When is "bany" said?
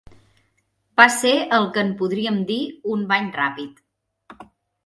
3.15-3.31